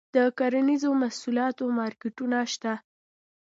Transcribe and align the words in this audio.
د 0.15 0.17
کرنیزو 0.37 0.89
محصولاتو 1.01 1.63
مارکیټونه 1.79 2.37
شته؟ 2.53 2.73